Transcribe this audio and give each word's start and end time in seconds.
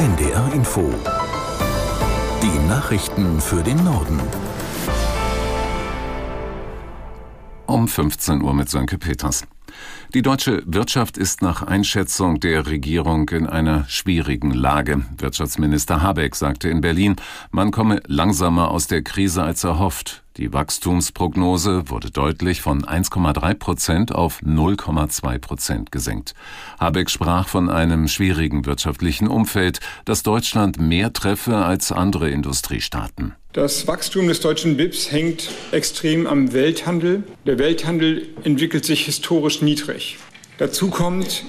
NDR 0.00 0.50
Info. 0.54 0.90
Die 2.42 2.58
Nachrichten 2.70 3.38
für 3.38 3.62
den 3.62 3.84
Norden. 3.84 4.18
Um 7.66 7.86
15 7.86 8.40
Uhr 8.40 8.54
mit 8.54 8.70
Sönke 8.70 8.96
Peters. 8.96 9.44
Die 10.14 10.22
deutsche 10.22 10.62
Wirtschaft 10.66 11.18
ist 11.18 11.42
nach 11.42 11.62
Einschätzung 11.62 12.40
der 12.40 12.66
Regierung 12.66 13.28
in 13.30 13.46
einer 13.46 13.84
schwierigen 13.88 14.52
Lage. 14.52 15.04
Wirtschaftsminister 15.18 16.02
Habeck 16.02 16.34
sagte 16.34 16.68
in 16.68 16.80
Berlin, 16.80 17.16
man 17.50 17.70
komme 17.70 18.02
langsamer 18.06 18.70
aus 18.70 18.86
der 18.86 19.02
Krise 19.02 19.42
als 19.42 19.64
erhofft. 19.64 20.22
Die 20.36 20.52
Wachstumsprognose 20.52 21.90
wurde 21.90 22.10
deutlich 22.10 22.62
von 22.62 22.84
1,3 22.84 23.54
Prozent 23.54 24.14
auf 24.14 24.40
0,2 24.42 25.38
Prozent 25.38 25.92
gesenkt. 25.92 26.34
Habeck 26.78 27.10
sprach 27.10 27.48
von 27.48 27.68
einem 27.68 28.08
schwierigen 28.08 28.64
wirtschaftlichen 28.64 29.28
Umfeld, 29.28 29.80
das 30.04 30.22
Deutschland 30.22 30.80
mehr 30.80 31.12
treffe 31.12 31.56
als 31.56 31.92
andere 31.92 32.30
Industriestaaten. 32.30 33.34
Das 33.52 33.88
Wachstum 33.88 34.28
des 34.28 34.40
deutschen 34.40 34.76
BIPs 34.76 35.10
hängt 35.10 35.50
extrem 35.72 36.28
am 36.28 36.52
Welthandel. 36.52 37.24
Der 37.46 37.58
Welthandel 37.58 38.28
entwickelt 38.44 38.84
sich 38.84 39.06
historisch 39.06 39.59
niedrig. 39.62 40.18
Dazu 40.58 40.88
kommt, 40.88 41.44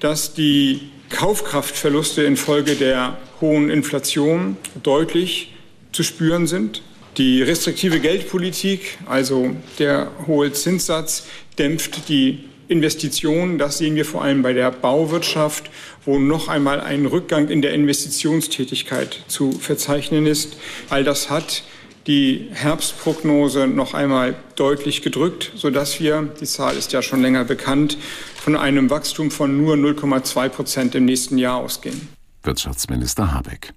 dass 0.00 0.34
die 0.34 0.80
Kaufkraftverluste 1.10 2.22
infolge 2.22 2.74
der 2.74 3.18
hohen 3.40 3.70
Inflation 3.70 4.56
deutlich 4.82 5.54
zu 5.92 6.02
spüren 6.02 6.46
sind. 6.46 6.82
Die 7.18 7.42
restriktive 7.42 8.00
Geldpolitik, 8.00 8.98
also 9.04 9.54
der 9.78 10.10
hohe 10.26 10.52
Zinssatz, 10.52 11.26
dämpft 11.58 12.08
die 12.08 12.44
Investitionen. 12.68 13.58
Das 13.58 13.78
sehen 13.78 13.96
wir 13.96 14.06
vor 14.06 14.22
allem 14.22 14.42
bei 14.42 14.54
der 14.54 14.70
Bauwirtschaft, 14.70 15.70
wo 16.06 16.18
noch 16.18 16.48
einmal 16.48 16.80
ein 16.80 17.04
Rückgang 17.04 17.48
in 17.48 17.60
der 17.60 17.74
Investitionstätigkeit 17.74 19.20
zu 19.28 19.52
verzeichnen 19.52 20.26
ist. 20.26 20.56
All 20.88 21.04
das 21.04 21.28
hat 21.28 21.64
die 22.06 22.48
Herbstprognose 22.52 23.66
noch 23.66 23.94
einmal 23.94 24.34
deutlich 24.56 25.02
gedrückt, 25.02 25.52
sodass 25.54 26.00
wir, 26.00 26.22
die 26.40 26.46
Zahl 26.46 26.76
ist 26.76 26.92
ja 26.92 27.02
schon 27.02 27.22
länger 27.22 27.44
bekannt, 27.44 27.96
von 28.36 28.56
einem 28.56 28.90
Wachstum 28.90 29.30
von 29.30 29.56
nur 29.56 29.76
0,2 29.76 30.48
Prozent 30.48 30.94
im 30.94 31.04
nächsten 31.04 31.38
Jahr 31.38 31.56
ausgehen. 31.58 32.08
Wirtschaftsminister 32.42 33.32
Habeck. 33.32 33.72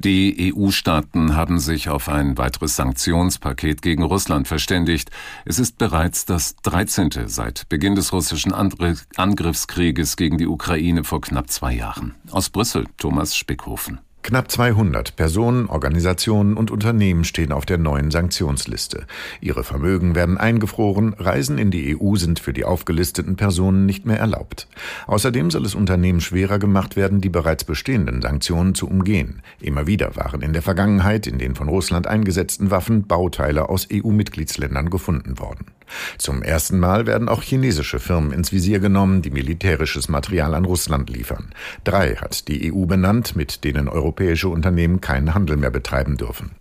Die 0.00 0.54
EU-Staaten 0.54 1.34
haben 1.34 1.58
sich 1.58 1.88
auf 1.88 2.08
ein 2.08 2.38
weiteres 2.38 2.76
Sanktionspaket 2.76 3.82
gegen 3.82 4.04
Russland 4.04 4.46
verständigt. 4.46 5.10
Es 5.44 5.58
ist 5.58 5.76
bereits 5.76 6.24
das 6.24 6.54
13. 6.62 7.10
seit 7.26 7.68
Beginn 7.68 7.96
des 7.96 8.12
russischen 8.12 8.54
Angriffskrieges 8.54 10.16
gegen 10.16 10.38
die 10.38 10.46
Ukraine 10.46 11.02
vor 11.02 11.20
knapp 11.20 11.50
zwei 11.50 11.72
Jahren. 11.72 12.14
Aus 12.30 12.48
Brüssel, 12.48 12.86
Thomas 12.96 13.34
Spickhofen. 13.34 13.98
Knapp 14.28 14.50
200 14.50 15.16
Personen, 15.16 15.70
Organisationen 15.70 16.58
und 16.58 16.70
Unternehmen 16.70 17.24
stehen 17.24 17.50
auf 17.50 17.64
der 17.64 17.78
neuen 17.78 18.10
Sanktionsliste. 18.10 19.06
Ihre 19.40 19.64
Vermögen 19.64 20.14
werden 20.14 20.36
eingefroren, 20.36 21.14
Reisen 21.14 21.56
in 21.56 21.70
die 21.70 21.96
EU 21.96 22.16
sind 22.16 22.38
für 22.38 22.52
die 22.52 22.66
aufgelisteten 22.66 23.36
Personen 23.36 23.86
nicht 23.86 24.04
mehr 24.04 24.18
erlaubt. 24.18 24.68
Außerdem 25.06 25.50
soll 25.50 25.64
es 25.64 25.74
Unternehmen 25.74 26.20
schwerer 26.20 26.58
gemacht 26.58 26.94
werden, 26.94 27.22
die 27.22 27.30
bereits 27.30 27.64
bestehenden 27.64 28.20
Sanktionen 28.20 28.74
zu 28.74 28.86
umgehen. 28.86 29.40
Immer 29.62 29.86
wieder 29.86 30.14
waren 30.14 30.42
in 30.42 30.52
der 30.52 30.60
Vergangenheit 30.60 31.26
in 31.26 31.38
den 31.38 31.54
von 31.54 31.70
Russland 31.70 32.06
eingesetzten 32.06 32.70
Waffen 32.70 33.06
Bauteile 33.06 33.70
aus 33.70 33.88
EU-Mitgliedsländern 33.90 34.90
gefunden 34.90 35.38
worden. 35.38 35.64
Zum 36.18 36.42
ersten 36.42 36.78
Mal 36.78 37.06
werden 37.06 37.28
auch 37.28 37.42
chinesische 37.42 37.98
Firmen 37.98 38.32
ins 38.32 38.52
Visier 38.52 38.80
genommen, 38.80 39.22
die 39.22 39.30
militärisches 39.30 40.08
Material 40.08 40.54
an 40.54 40.64
Russland 40.64 41.10
liefern. 41.10 41.54
Drei 41.84 42.16
hat 42.16 42.48
die 42.48 42.72
EU 42.72 42.86
benannt, 42.86 43.36
mit 43.36 43.64
denen 43.64 43.88
europäische 43.88 44.48
Unternehmen 44.48 45.00
keinen 45.00 45.34
Handel 45.34 45.56
mehr 45.56 45.70
betreiben 45.70 46.16
dürfen. 46.16 46.52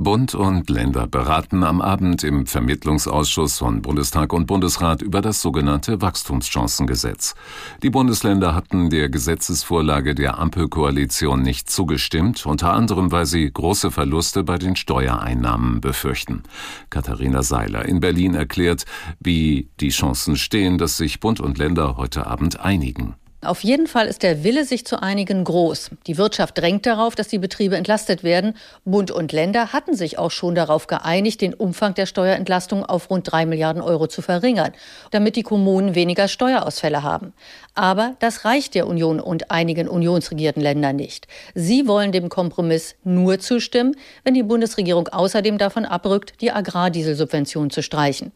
Bund 0.00 0.36
und 0.36 0.70
Länder 0.70 1.08
beraten 1.08 1.64
am 1.64 1.80
Abend 1.80 2.22
im 2.22 2.46
Vermittlungsausschuss 2.46 3.58
von 3.58 3.82
Bundestag 3.82 4.32
und 4.32 4.46
Bundesrat 4.46 5.02
über 5.02 5.20
das 5.20 5.42
sogenannte 5.42 6.00
Wachstumschancengesetz. 6.00 7.34
Die 7.82 7.90
Bundesländer 7.90 8.54
hatten 8.54 8.90
der 8.90 9.08
Gesetzesvorlage 9.08 10.14
der 10.14 10.38
Ampelkoalition 10.38 11.42
nicht 11.42 11.68
zugestimmt, 11.68 12.46
unter 12.46 12.74
anderem 12.74 13.10
weil 13.10 13.26
sie 13.26 13.50
große 13.52 13.90
Verluste 13.90 14.44
bei 14.44 14.56
den 14.56 14.76
Steuereinnahmen 14.76 15.80
befürchten. 15.80 16.44
Katharina 16.90 17.42
Seiler 17.42 17.84
in 17.84 17.98
Berlin 17.98 18.36
erklärt, 18.36 18.84
wie 19.18 19.68
die 19.80 19.88
Chancen 19.88 20.36
stehen, 20.36 20.78
dass 20.78 20.96
sich 20.96 21.18
Bund 21.18 21.40
und 21.40 21.58
Länder 21.58 21.96
heute 21.96 22.28
Abend 22.28 22.60
einigen. 22.60 23.16
Auf 23.40 23.62
jeden 23.62 23.86
Fall 23.86 24.08
ist 24.08 24.24
der 24.24 24.42
Wille, 24.42 24.64
sich 24.64 24.84
zu 24.84 25.00
einigen, 25.00 25.44
groß. 25.44 25.90
Die 26.08 26.18
Wirtschaft 26.18 26.58
drängt 26.58 26.86
darauf, 26.86 27.14
dass 27.14 27.28
die 27.28 27.38
Betriebe 27.38 27.76
entlastet 27.76 28.24
werden. 28.24 28.54
Bund 28.84 29.12
und 29.12 29.30
Länder 29.30 29.72
hatten 29.72 29.94
sich 29.94 30.18
auch 30.18 30.32
schon 30.32 30.56
darauf 30.56 30.88
geeinigt, 30.88 31.40
den 31.40 31.54
Umfang 31.54 31.94
der 31.94 32.06
Steuerentlastung 32.06 32.84
auf 32.84 33.10
rund 33.10 33.30
drei 33.30 33.46
Milliarden 33.46 33.80
Euro 33.80 34.08
zu 34.08 34.22
verringern, 34.22 34.72
damit 35.12 35.36
die 35.36 35.44
Kommunen 35.44 35.94
weniger 35.94 36.26
Steuerausfälle 36.26 37.04
haben. 37.04 37.32
Aber 37.76 38.16
das 38.18 38.44
reicht 38.44 38.74
der 38.74 38.88
Union 38.88 39.20
und 39.20 39.52
einigen 39.52 39.86
unionsregierten 39.86 40.60
Ländern 40.60 40.96
nicht. 40.96 41.28
Sie 41.54 41.86
wollen 41.86 42.10
dem 42.10 42.30
Kompromiss 42.30 42.96
nur 43.04 43.38
zustimmen, 43.38 43.94
wenn 44.24 44.34
die 44.34 44.42
Bundesregierung 44.42 45.06
außerdem 45.06 45.58
davon 45.58 45.84
abrückt, 45.84 46.32
die 46.40 46.50
Agrardieselsubvention 46.50 47.70
zu 47.70 47.84
streichen. 47.84 48.32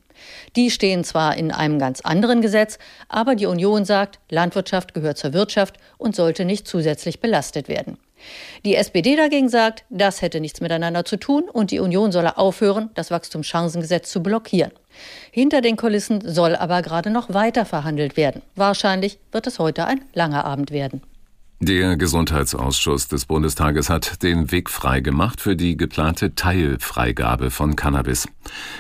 Die 0.56 0.70
stehen 0.70 1.04
zwar 1.04 1.36
in 1.36 1.50
einem 1.50 1.78
ganz 1.78 2.00
anderen 2.00 2.42
Gesetz, 2.42 2.78
aber 3.08 3.34
die 3.34 3.46
Union 3.46 3.84
sagt, 3.84 4.18
Landwirtschaft 4.30 4.94
gehört 4.94 5.18
zur 5.18 5.32
Wirtschaft 5.32 5.76
und 5.98 6.16
sollte 6.16 6.44
nicht 6.44 6.66
zusätzlich 6.66 7.20
belastet 7.20 7.68
werden. 7.68 7.98
Die 8.64 8.76
SPD 8.76 9.16
dagegen 9.16 9.48
sagt, 9.48 9.84
das 9.90 10.22
hätte 10.22 10.40
nichts 10.40 10.60
miteinander 10.60 11.04
zu 11.04 11.16
tun 11.16 11.44
und 11.52 11.70
die 11.70 11.80
Union 11.80 12.12
solle 12.12 12.38
aufhören, 12.38 12.90
das 12.94 13.10
Wachstumschancengesetz 13.10 14.10
zu 14.10 14.22
blockieren. 14.22 14.72
Hinter 15.30 15.60
den 15.60 15.76
Kulissen 15.76 16.20
soll 16.26 16.54
aber 16.54 16.82
gerade 16.82 17.10
noch 17.10 17.32
weiter 17.34 17.64
verhandelt 17.64 18.16
werden. 18.16 18.42
Wahrscheinlich 18.54 19.18
wird 19.32 19.46
es 19.46 19.58
heute 19.58 19.86
ein 19.86 20.02
langer 20.14 20.44
Abend 20.44 20.70
werden. 20.70 21.02
Der 21.60 21.96
Gesundheitsausschuss 21.96 23.06
des 23.06 23.24
Bundestages 23.26 23.88
hat 23.88 24.24
den 24.24 24.50
Weg 24.50 24.68
frei 24.68 24.98
gemacht 24.98 25.40
für 25.40 25.54
die 25.54 25.76
geplante 25.76 26.34
Teilfreigabe 26.34 27.52
von 27.52 27.76
Cannabis. 27.76 28.26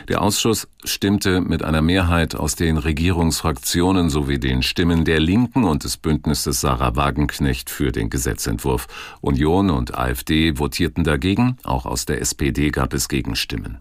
Der 0.08 0.22
Ausschuss 0.22 0.68
stimmte 0.84 1.40
mit 1.40 1.62
einer 1.62 1.82
Mehrheit 1.82 2.34
aus 2.34 2.56
den 2.56 2.76
Regierungsfraktionen 2.76 4.10
sowie 4.10 4.38
den 4.38 4.62
Stimmen 4.62 5.04
der 5.04 5.20
Linken 5.20 5.64
und 5.64 5.84
des 5.84 5.96
Bündnisses 5.96 6.60
Sarah 6.60 6.96
Wagenknecht 6.96 7.70
für 7.70 7.92
den 7.92 8.10
Gesetzentwurf. 8.10 8.86
Union 9.20 9.70
und 9.70 9.96
AfD 9.96 10.56
votierten 10.56 11.04
dagegen, 11.04 11.56
auch 11.62 11.86
aus 11.86 12.06
der 12.06 12.20
SPD 12.20 12.70
gab 12.70 12.94
es 12.94 13.08
Gegenstimmen. 13.08 13.78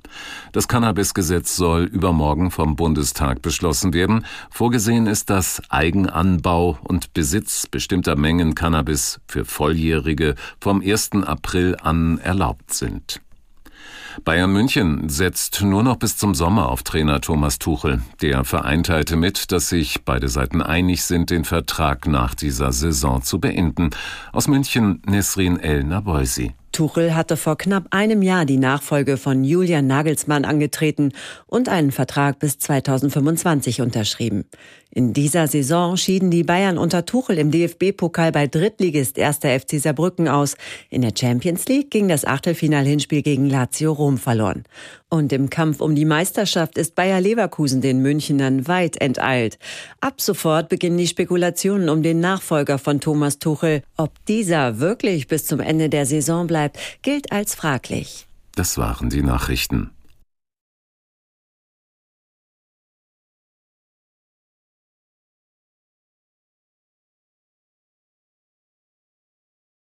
Das 0.52 0.68
Cannabisgesetz 0.68 1.56
soll 1.56 1.84
übermorgen 1.84 2.52
vom 2.52 2.76
Bundestag 2.76 3.42
beschlossen 3.42 3.94
werden. 3.94 4.26
Vorgesehen 4.50 5.08
ist, 5.08 5.30
dass 5.30 5.62
Eigenanbau 5.70 6.78
und 6.84 7.14
Besitz 7.14 7.68
bestimmter 7.68 8.16
Mengen 8.16 8.56
Cannabis 8.56 9.20
für 9.28 9.46
Volljährige 9.46 10.36
vom 10.60 10.82
1. 10.82 11.12
April 11.24 11.78
an 11.82 12.20
erlaubt 12.20 12.74
sind. 12.74 13.22
Bayern 14.24 14.52
München 14.52 15.10
setzt 15.10 15.62
nur 15.62 15.84
noch 15.84 15.98
bis 15.98 16.18
zum 16.18 16.36
Sommer 16.36 16.70
auf 16.70 16.84
Trainer 16.84 17.22
Thomas 17.22 17.60
Tuchel. 17.60 18.02
Der 18.22 18.44
Verein 18.44 18.84
teilte 18.84 19.16
mit, 19.16 19.52
dass 19.52 19.70
sich 19.70 20.04
beide 20.04 20.28
Seiten 20.28 20.62
einig 20.62 21.04
sind, 21.04 21.30
den 21.30 21.46
Vertrag 21.46 22.08
nach 22.08 22.36
dieser 22.36 22.72
Saison 22.72 23.22
zu 23.22 23.40
beenden. 23.40 23.92
Aus 24.32 24.48
München 24.48 25.02
Nesrin 25.06 25.60
El 25.60 25.84
Naboisi. 25.84 26.54
Tuchel 26.72 27.16
hatte 27.16 27.36
vor 27.36 27.58
knapp 27.58 27.88
einem 27.92 28.22
Jahr 28.22 28.46
die 28.46 28.58
Nachfolge 28.58 29.18
von 29.18 29.44
Julian 29.44 29.88
Nagelsmann 29.88 30.46
angetreten 30.46 31.12
und 31.46 31.68
einen 31.68 31.92
Vertrag 31.92 32.40
bis 32.40 32.60
2025 32.60 33.82
unterschrieben. 33.82 34.46
In 34.94 35.14
dieser 35.14 35.48
Saison 35.48 35.96
schieden 35.96 36.32
die 36.32 36.44
Bayern 36.44 36.78
unter 36.78 37.06
Tuchel 37.06 37.38
im 37.38 37.50
DFB-Pokal 37.50 38.34
bei 38.34 38.48
Drittligist 38.48 39.18
1. 39.18 39.38
FC 39.38 39.80
Saarbrücken 39.80 40.28
aus. 40.28 40.58
In 40.90 41.02
der 41.02 41.14
Champions 41.18 41.66
League 41.68 41.92
ging 41.92 42.10
das 42.10 42.26
Achtelfinal-Hinspiel 42.26 43.22
gegen 43.22 43.50
Lazio 43.50 43.94
Rom 43.94 44.18
verloren. 44.18 44.66
Und 45.08 45.32
im 45.32 45.50
Kampf 45.50 45.80
um 45.80 45.96
die 45.96 46.04
Meisterschaft 46.04 46.78
ist 46.78 46.96
Bayer 46.96 47.22
Leverkusen 47.22 47.80
den 47.80 48.02
Münchnern 48.02 48.68
weit 48.68 48.98
enteilt. 49.00 49.58
Ab 50.02 50.20
sofort 50.20 50.68
beginnen 50.68 50.98
die 50.98 51.08
Spekulationen 51.08 51.88
um 51.88 52.04
den 52.04 52.20
Nachfolger 52.20 52.78
von 52.78 53.00
Thomas 53.00 53.40
Tuchel. 53.40 53.84
Ob 53.96 54.12
dieser 54.26 54.80
wirklich 54.80 55.28
bis 55.28 55.46
zum 55.46 55.62
Ende 55.62 55.88
der 55.88 56.06
Saison 56.06 56.48
bleibt, 56.48 56.78
gilt 57.02 57.32
als 57.32 57.56
fraglich. 57.56 58.28
Das 58.56 58.78
waren 58.78 59.10
die 59.10 59.24
Nachrichten. 59.24 59.92